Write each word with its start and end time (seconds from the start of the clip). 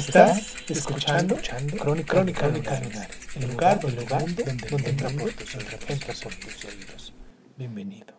Estás 0.00 0.56
escuchando, 0.70 1.36
Crónica, 1.78 2.14
Crónica, 2.14 2.48
Crónica 2.48 2.80
el 3.36 3.50
lugar, 3.50 3.80
el 3.84 3.96
lugar 3.96 4.34
donde, 4.34 4.44
donde 4.70 4.88
entra 4.88 5.10
por 5.10 5.30
tus 5.32 5.54
oídos. 5.56 6.20
por 6.22 6.34
tus 6.36 6.64
oídos. 6.64 7.14
Bienvenido. 7.58 8.14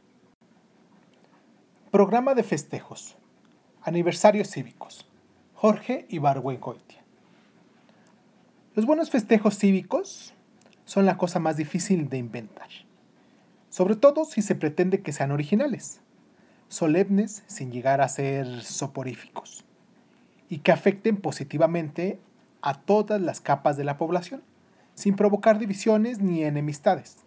Programa 1.89 2.35
de 2.35 2.43
festejos. 2.43 3.17
Aniversarios 3.81 4.51
cívicos. 4.51 5.09
Jorge 5.55 6.05
Ibargüengoitia. 6.09 7.03
Los 8.75 8.85
buenos 8.85 9.09
festejos 9.09 9.57
cívicos 9.57 10.35
son 10.85 11.07
la 11.07 11.17
cosa 11.17 11.39
más 11.39 11.57
difícil 11.57 12.09
de 12.09 12.19
inventar. 12.19 12.69
Sobre 13.71 13.95
todo 13.95 14.25
si 14.25 14.43
se 14.43 14.53
pretende 14.53 15.01
que 15.01 15.13
sean 15.13 15.31
originales, 15.31 15.99
solemnes 16.67 17.43
sin 17.47 17.71
llegar 17.71 18.01
a 18.01 18.07
ser 18.07 18.61
soporíficos 18.63 19.65
y 20.51 20.57
que 20.57 20.73
afecten 20.73 21.15
positivamente 21.15 22.19
a 22.61 22.73
todas 22.73 23.21
las 23.21 23.39
capas 23.39 23.77
de 23.77 23.85
la 23.85 23.97
población, 23.97 24.43
sin 24.95 25.15
provocar 25.15 25.57
divisiones 25.59 26.19
ni 26.19 26.43
enemistades. 26.43 27.19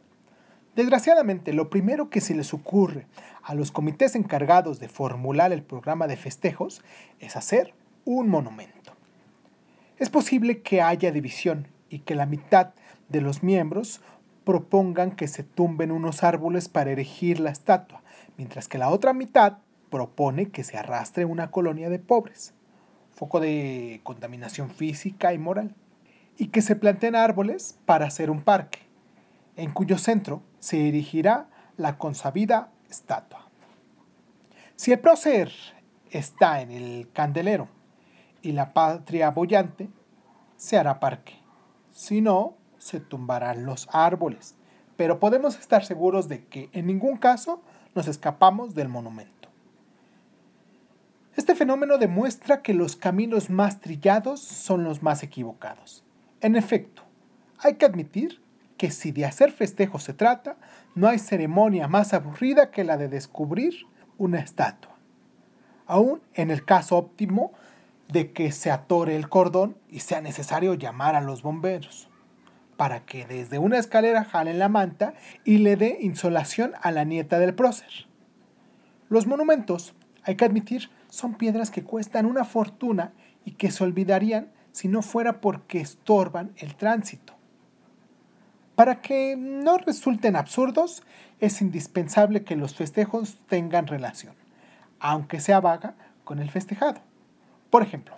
Desgraciadamente, 0.77 1.55
lo 1.55 1.71
primero 1.71 2.11
que 2.11 2.21
se 2.21 2.35
les 2.35 2.53
ocurre 2.53 3.07
a 3.43 3.55
los 3.55 3.73
comités 3.73 4.15
encargados 4.15 4.79
de 4.79 4.91
formular 4.91 5.55
el 5.55 5.63
programa 5.63 6.07
de 6.07 6.19
festejos 6.19 6.83
es 7.19 7.35
hacer 7.35 7.73
un 8.05 8.29
monumento. 8.29 8.93
Es 9.99 10.11
posible 10.11 10.61
que 10.61 10.83
haya 10.83 11.11
división 11.11 11.69
y 11.89 12.01
que 12.01 12.15
la 12.15 12.27
mitad 12.27 12.75
de 13.09 13.23
los 13.23 13.43
miembros 13.43 14.03
propongan 14.45 15.13
que 15.13 15.29
se 15.29 15.45
tumben 15.45 15.93
unos 15.93 16.25
árboles 16.25 16.69
para 16.69 16.91
erigir 16.91 17.41
la 17.41 17.53
estatua, 17.53 18.03
mientras 18.37 18.69
que 18.69 18.77
la 18.77 18.91
otra 18.91 19.15
mitad 19.15 19.61
propone 19.89 20.51
que 20.51 20.63
se 20.63 20.77
arrastre 20.77 21.25
una 21.25 21.51
colonia 21.51 21.89
de 21.89 21.99
pobres 21.99 22.53
foco 23.15 23.41
de 23.41 24.01
contaminación 24.03 24.71
física 24.71 25.33
y 25.33 25.39
moral, 25.39 25.75
y 26.37 26.49
que 26.49 26.63
se 26.63 26.77
planteen 26.77 27.17
árboles 27.17 27.79
para 27.87 28.07
hacer 28.07 28.31
un 28.31 28.43
parque, 28.43 28.81
en 29.57 29.71
cuyo 29.73 29.99
centro 29.99 30.43
se 30.59 30.89
erigirá 30.89 31.49
la 31.77 31.97
consabida 31.97 32.71
estatua. 32.91 33.49
Si 34.77 34.93
el 34.93 34.99
prócer 34.99 35.53
está 36.11 36.61
en 36.61 36.71
el 36.71 37.11
candelero 37.13 37.69
y 38.43 38.53
la 38.53 38.73
patria 38.73 39.31
bollante, 39.31 39.89
se 40.57 40.77
hará 40.77 40.99
parque. 41.01 41.35
Si 41.93 42.21
no, 42.21 42.57
se 42.79 43.01
tumbarán 43.01 43.65
los 43.65 43.89
árboles. 43.93 44.57
Pero 44.97 45.19
podemos 45.19 45.59
estar 45.59 45.85
seguros 45.85 46.29
de 46.29 46.45
que 46.45 46.69
en 46.73 46.87
ningún 46.87 47.17
caso 47.17 47.63
nos 47.95 48.07
escapamos 48.09 48.75
del 48.75 48.89
monumento. 48.89 49.44
Este 51.37 51.57
fenómeno 51.57 51.99
demuestra 51.99 52.63
que 52.63 52.75
los 52.75 52.95
caminos 52.95 53.51
más 53.51 53.81
trillados 53.81 54.41
son 54.41 54.85
los 54.85 55.03
más 55.03 55.25
equivocados. 55.25 56.05
En 56.41 56.55
efecto, 56.55 57.03
hay 57.59 57.75
que 57.75 57.87
admitir 57.87 58.41
que 58.77 58.93
si 58.93 59.11
de 59.11 59.25
hacer 59.25 59.51
festejos 59.51 60.05
se 60.05 60.15
trata, 60.15 60.57
no 60.95 61.09
hay 61.09 61.19
ceremonia 61.19 61.89
más 61.89 62.15
aburrida 62.15 62.71
que 62.71 62.85
la 62.85 62.97
de 62.97 63.09
descubrir 63.09 63.75
una 64.17 64.39
estatua. 64.39 64.95
Aún 65.87 66.21
en 66.35 66.53
el 66.53 66.65
caso 66.65 66.97
óptimo 66.97 67.53
de 68.09 68.31
que 68.33 68.53
se 68.53 68.71
atore 68.71 69.17
el 69.17 69.29
cordón 69.29 69.77
y 69.89 70.01
sea 70.01 70.21
necesario 70.21 70.75
llamar 70.75 71.17
a 71.17 71.21
los 71.21 71.43
bomberos, 71.43 72.09
para 72.77 73.01
que 73.05 73.27
desde 73.27 73.59
una 73.59 73.79
escalera 73.79 74.25
jalen 74.25 74.61
la 74.61 74.69
manta 74.69 75.15
y 75.45 75.59
le 75.59 75.75
dé 75.75 75.99
insolación 76.01 76.75
a 76.81 76.93
la 76.93 77.05
nieta 77.05 77.41
del 77.41 77.55
prócer. 77.55 78.07
Los 79.09 79.27
monumentos, 79.27 79.95
hay 80.23 80.37
que 80.37 80.45
admitir, 80.45 80.91
son 81.15 81.35
piedras 81.35 81.71
que 81.71 81.85
cuestan 81.85 82.27
una 82.27 82.45
fortuna 82.45 83.13
y 83.45 83.53
que 83.53 83.71
se 83.71 83.85
olvidarían 83.85 84.51
si 84.73 84.89
no 84.89 85.01
fuera 85.01 85.41
porque 85.41 85.81
estorban 85.81 86.53
el 86.57 86.75
tránsito. 86.75 87.35
Para 88.75 89.01
que 89.01 89.37
no 89.37 89.79
resulten 89.79 90.35
absurdos, 90.35 91.05
es 91.39 91.63
indispensable 91.63 92.43
que 92.43 92.57
los 92.57 92.75
festejos 92.75 93.39
tengan 93.47 93.87
relación, 93.87 94.35
aunque 94.99 95.39
sea 95.39 95.61
vaga, 95.61 95.95
con 96.25 96.41
el 96.41 96.51
festejado. 96.51 97.01
Por 97.71 97.83
ejemplo, 97.83 98.17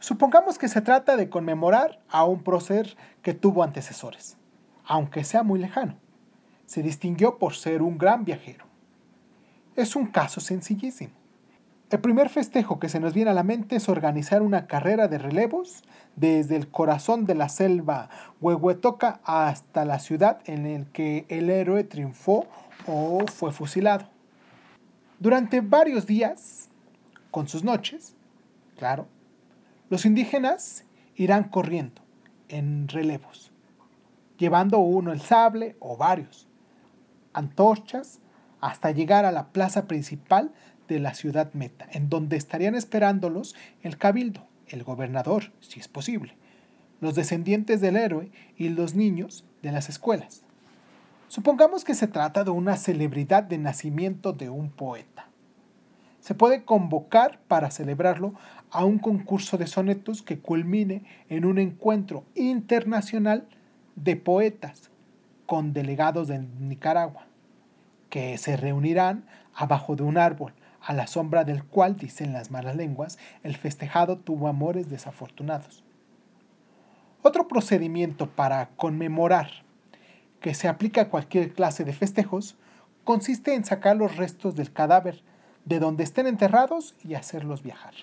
supongamos 0.00 0.58
que 0.58 0.68
se 0.68 0.80
trata 0.80 1.16
de 1.16 1.30
conmemorar 1.30 2.00
a 2.08 2.24
un 2.24 2.42
prócer 2.42 2.96
que 3.22 3.34
tuvo 3.34 3.62
antecesores, 3.62 4.36
aunque 4.84 5.22
sea 5.22 5.44
muy 5.44 5.60
lejano. 5.60 5.96
Se 6.64 6.82
distinguió 6.82 7.38
por 7.38 7.54
ser 7.54 7.82
un 7.82 7.98
gran 7.98 8.24
viajero. 8.24 8.64
Es 9.76 9.94
un 9.94 10.06
caso 10.06 10.40
sencillísimo. 10.40 11.25
El 11.88 12.00
primer 12.00 12.30
festejo 12.30 12.80
que 12.80 12.88
se 12.88 12.98
nos 12.98 13.14
viene 13.14 13.30
a 13.30 13.34
la 13.34 13.44
mente 13.44 13.76
es 13.76 13.88
organizar 13.88 14.42
una 14.42 14.66
carrera 14.66 15.06
de 15.06 15.18
relevos 15.18 15.84
desde 16.16 16.56
el 16.56 16.68
corazón 16.68 17.26
de 17.26 17.36
la 17.36 17.48
selva 17.48 18.08
Huehuetoca 18.40 19.20
hasta 19.22 19.84
la 19.84 20.00
ciudad 20.00 20.40
en 20.46 20.64
la 20.80 20.84
que 20.92 21.26
el 21.28 21.48
héroe 21.48 21.84
triunfó 21.84 22.46
o 22.88 23.24
fue 23.28 23.52
fusilado. 23.52 24.08
Durante 25.20 25.60
varios 25.60 26.06
días, 26.06 26.70
con 27.30 27.46
sus 27.46 27.62
noches, 27.62 28.16
claro, 28.76 29.06
los 29.88 30.04
indígenas 30.06 30.84
irán 31.14 31.44
corriendo 31.44 32.02
en 32.48 32.88
relevos, 32.88 33.52
llevando 34.38 34.78
uno 34.78 35.12
el 35.12 35.20
sable 35.20 35.76
o 35.78 35.96
varios, 35.96 36.48
antorchas, 37.32 38.18
hasta 38.60 38.90
llegar 38.90 39.24
a 39.24 39.30
la 39.30 39.48
plaza 39.48 39.86
principal 39.86 40.52
de 40.88 41.00
la 41.00 41.14
ciudad 41.14 41.52
meta, 41.54 41.86
en 41.92 42.08
donde 42.08 42.36
estarían 42.36 42.74
esperándolos 42.74 43.54
el 43.82 43.98
cabildo, 43.98 44.46
el 44.68 44.82
gobernador, 44.84 45.52
si 45.60 45.80
es 45.80 45.88
posible, 45.88 46.34
los 47.00 47.14
descendientes 47.14 47.80
del 47.80 47.96
héroe 47.96 48.30
y 48.56 48.68
los 48.70 48.94
niños 48.94 49.44
de 49.62 49.72
las 49.72 49.88
escuelas. 49.88 50.42
Supongamos 51.28 51.84
que 51.84 51.94
se 51.94 52.06
trata 52.06 52.44
de 52.44 52.50
una 52.50 52.76
celebridad 52.76 53.42
de 53.42 53.58
nacimiento 53.58 54.32
de 54.32 54.48
un 54.48 54.70
poeta. 54.70 55.28
Se 56.20 56.34
puede 56.34 56.64
convocar 56.64 57.40
para 57.46 57.70
celebrarlo 57.70 58.34
a 58.70 58.84
un 58.84 58.98
concurso 58.98 59.58
de 59.58 59.66
sonetos 59.66 60.22
que 60.22 60.38
culmine 60.38 61.04
en 61.28 61.44
un 61.44 61.58
encuentro 61.58 62.24
internacional 62.34 63.46
de 63.96 64.16
poetas 64.16 64.90
con 65.46 65.72
delegados 65.72 66.28
de 66.28 66.38
Nicaragua, 66.38 67.26
que 68.10 68.38
se 68.38 68.56
reunirán 68.56 69.24
abajo 69.54 69.96
de 69.96 70.02
un 70.02 70.18
árbol 70.18 70.52
a 70.80 70.92
la 70.92 71.06
sombra 71.06 71.44
del 71.44 71.64
cual, 71.64 71.96
dicen 71.96 72.32
las 72.32 72.50
malas 72.50 72.76
lenguas, 72.76 73.18
el 73.42 73.56
festejado 73.56 74.18
tuvo 74.18 74.48
amores 74.48 74.88
desafortunados. 74.88 75.84
Otro 77.22 77.48
procedimiento 77.48 78.28
para 78.28 78.68
conmemorar 78.76 79.50
que 80.40 80.54
se 80.54 80.68
aplica 80.68 81.02
a 81.02 81.08
cualquier 81.08 81.52
clase 81.52 81.84
de 81.84 81.92
festejos 81.92 82.56
consiste 83.04 83.54
en 83.54 83.64
sacar 83.64 83.96
los 83.96 84.16
restos 84.16 84.54
del 84.54 84.72
cadáver 84.72 85.22
de 85.64 85.80
donde 85.80 86.04
estén 86.04 86.26
enterrados 86.26 86.94
y 87.02 87.14
hacerlos 87.14 87.62
viajar. 87.62 87.94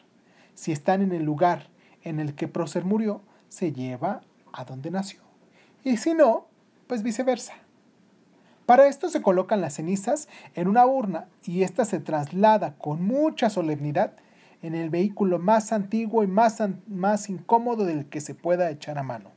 Si 0.55 0.71
están 0.71 1.01
en 1.01 1.13
el 1.13 1.23
lugar 1.23 1.69
en 2.03 2.19
el 2.19 2.35
que 2.35 2.47
prócer 2.47 2.83
murió, 2.83 3.21
se 3.47 3.71
lleva 3.71 4.21
a 4.51 4.65
donde 4.65 4.91
nació. 4.91 5.21
Y 5.83 5.97
si 5.97 6.13
no, 6.13 6.47
pues 6.87 7.03
viceversa. 7.03 7.53
Para 8.65 8.87
esto 8.87 9.09
se 9.09 9.21
colocan 9.21 9.59
las 9.61 9.75
cenizas 9.75 10.29
en 10.55 10.67
una 10.67 10.85
urna 10.85 11.27
y 11.43 11.63
ésta 11.63 11.83
se 11.83 11.99
traslada 11.99 12.75
con 12.75 13.05
mucha 13.05 13.49
solemnidad 13.49 14.13
en 14.61 14.73
el 14.73 14.89
vehículo 14.89 15.37
más 15.37 15.73
antiguo 15.73 16.23
y 16.23 16.27
más, 16.27 16.63
más 16.87 17.29
incómodo 17.29 17.83
del 17.83 18.05
que 18.05 18.21
se 18.21 18.33
pueda 18.33 18.69
echar 18.69 18.97
a 18.97 19.03
mano. 19.03 19.31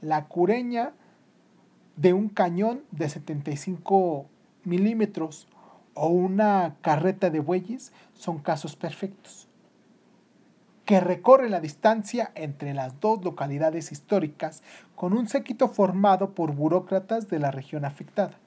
La 0.00 0.24
cureña 0.26 0.92
de 1.96 2.14
un 2.14 2.30
cañón 2.30 2.82
de 2.90 3.08
75 3.10 4.26
milímetros 4.64 5.48
o 5.94 6.08
una 6.08 6.76
carreta 6.80 7.28
de 7.28 7.40
bueyes 7.40 7.92
son 8.14 8.38
casos 8.38 8.76
perfectos, 8.76 9.47
que 10.88 11.00
recorre 11.00 11.50
la 11.50 11.60
distancia 11.60 12.32
entre 12.34 12.72
las 12.72 12.98
dos 12.98 13.22
localidades 13.22 13.92
históricas 13.92 14.62
con 14.96 15.12
un 15.12 15.28
séquito 15.28 15.68
formado 15.68 16.30
por 16.30 16.52
burócratas 16.54 17.28
de 17.28 17.38
la 17.38 17.50
región 17.50 17.84
afectada. 17.84 18.38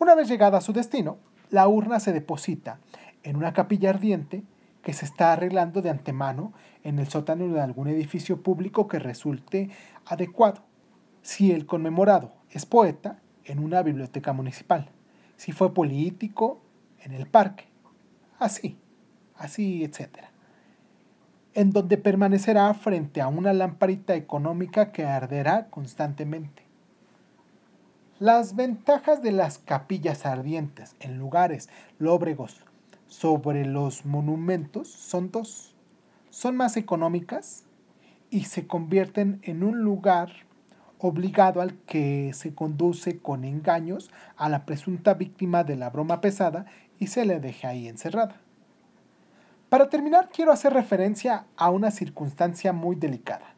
Una 0.00 0.16
vez 0.16 0.26
llegada 0.26 0.58
a 0.58 0.60
su 0.60 0.72
destino, 0.72 1.18
la 1.50 1.68
urna 1.68 2.00
se 2.00 2.12
deposita 2.12 2.80
en 3.22 3.36
una 3.36 3.52
capilla 3.52 3.90
ardiente 3.90 4.42
que 4.82 4.94
se 4.94 5.04
está 5.04 5.32
arreglando 5.32 5.80
de 5.80 5.90
antemano 5.90 6.52
en 6.82 6.98
el 6.98 7.06
sótano 7.06 7.46
de 7.54 7.60
algún 7.60 7.86
edificio 7.86 8.42
público 8.42 8.88
que 8.88 8.98
resulte 8.98 9.70
adecuado. 10.06 10.64
Si 11.22 11.52
el 11.52 11.66
conmemorado 11.66 12.32
es 12.50 12.66
poeta, 12.66 13.20
en 13.44 13.60
una 13.60 13.80
biblioteca 13.84 14.32
municipal. 14.32 14.90
Si 15.36 15.52
fue 15.52 15.72
político, 15.72 16.62
en 16.98 17.12
el 17.12 17.28
parque. 17.28 17.68
Así, 18.40 18.76
así, 19.36 19.84
etc. 19.84 20.34
En 21.56 21.70
donde 21.70 21.96
permanecerá 21.96 22.74
frente 22.74 23.22
a 23.22 23.28
una 23.28 23.54
lamparita 23.54 24.14
económica 24.14 24.92
que 24.92 25.06
arderá 25.06 25.68
constantemente. 25.70 26.64
Las 28.18 28.56
ventajas 28.56 29.22
de 29.22 29.32
las 29.32 29.56
capillas 29.56 30.26
ardientes 30.26 30.94
en 31.00 31.16
lugares 31.16 31.70
lóbregos 31.98 32.58
sobre 33.06 33.64
los 33.64 34.04
monumentos 34.04 34.88
son 34.88 35.30
dos. 35.30 35.74
Son 36.28 36.58
más 36.58 36.76
económicas 36.76 37.64
y 38.28 38.44
se 38.44 38.66
convierten 38.66 39.40
en 39.42 39.62
un 39.62 39.80
lugar 39.80 40.32
obligado 40.98 41.62
al 41.62 41.72
que 41.86 42.32
se 42.34 42.54
conduce 42.54 43.18
con 43.18 43.44
engaños 43.44 44.10
a 44.36 44.50
la 44.50 44.66
presunta 44.66 45.14
víctima 45.14 45.64
de 45.64 45.76
la 45.76 45.88
broma 45.88 46.20
pesada 46.20 46.66
y 46.98 47.06
se 47.06 47.24
le 47.24 47.40
deja 47.40 47.68
ahí 47.68 47.88
encerrada. 47.88 48.42
Para 49.68 49.88
terminar, 49.88 50.28
quiero 50.32 50.52
hacer 50.52 50.72
referencia 50.72 51.46
a 51.56 51.70
una 51.70 51.90
circunstancia 51.90 52.72
muy 52.72 52.94
delicada. 52.94 53.56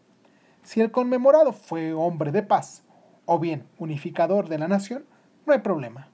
Si 0.63 0.81
el 0.81 0.91
conmemorado 0.91 1.53
fue 1.53 1.93
hombre 1.93 2.33
de 2.33 2.43
paz 2.43 2.83
o 3.27 3.39
bien 3.39 3.67
unificador 3.79 4.49
de 4.49 4.57
la 4.57 4.69
nación, 4.69 5.05
no 5.45 5.53
hay 5.53 5.59
problema. 5.59 6.09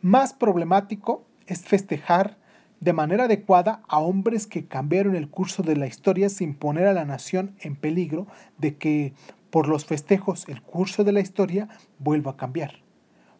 Más 0.00 0.32
problemático 0.32 1.26
es 1.46 1.64
festejar 1.64 2.38
de 2.80 2.94
manera 2.94 3.24
adecuada 3.24 3.82
a 3.88 3.98
hombres 3.98 4.46
que 4.46 4.66
cambiaron 4.66 5.16
el 5.16 5.28
curso 5.28 5.62
de 5.62 5.76
la 5.76 5.86
historia 5.86 6.30
sin 6.30 6.54
poner 6.54 6.86
a 6.86 6.94
la 6.94 7.04
nación 7.04 7.54
en 7.60 7.76
peligro 7.76 8.26
de 8.56 8.76
que 8.76 9.12
por 9.50 9.68
los 9.68 9.84
festejos 9.84 10.48
el 10.48 10.62
curso 10.62 11.04
de 11.04 11.12
la 11.12 11.20
historia 11.20 11.68
vuelva 11.98 12.32
a 12.32 12.36
cambiar. 12.38 12.82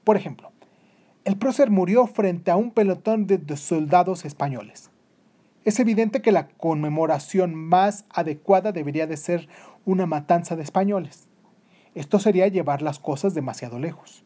Por 0.04 0.18
ejemplo, 0.18 0.52
el 1.24 1.38
prócer 1.38 1.70
murió 1.70 2.06
frente 2.06 2.50
a 2.50 2.56
un 2.56 2.70
pelotón 2.70 3.26
de 3.26 3.56
soldados 3.56 4.26
españoles. 4.26 4.90
Es 5.64 5.80
evidente 5.80 6.20
que 6.20 6.32
la 6.32 6.48
conmemoración 6.48 7.54
más 7.54 8.04
adecuada 8.10 8.70
debería 8.70 9.06
de 9.06 9.16
ser 9.16 9.48
una 9.86 10.04
matanza 10.04 10.56
de 10.56 10.62
españoles. 10.62 11.26
Esto 11.94 12.18
sería 12.18 12.48
llevar 12.48 12.82
las 12.82 12.98
cosas 12.98 13.34
demasiado 13.34 13.78
lejos. 13.78 14.24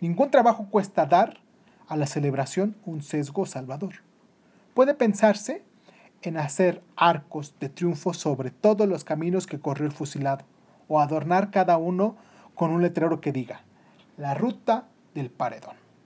Ningún 0.00 0.30
trabajo 0.30 0.66
cuesta 0.70 1.06
dar 1.06 1.40
a 1.86 1.96
la 1.96 2.06
celebración 2.06 2.76
un 2.86 3.02
sesgo 3.02 3.46
salvador. 3.46 3.94
Puede 4.74 4.94
pensarse 4.94 5.62
en 6.22 6.38
hacer 6.38 6.82
arcos 6.96 7.54
de 7.60 7.68
triunfo 7.68 8.12
sobre 8.12 8.50
todos 8.50 8.88
los 8.88 9.04
caminos 9.04 9.46
que 9.46 9.60
corrió 9.60 9.86
el 9.86 9.92
fusilado, 9.92 10.44
o 10.88 11.00
adornar 11.00 11.50
cada 11.50 11.76
uno 11.76 12.16
con 12.54 12.70
un 12.70 12.82
letrero 12.82 13.20
que 13.20 13.32
diga, 13.32 13.62
la 14.16 14.34
ruta 14.34 14.88
del 15.14 15.30
paredón. 15.30 15.83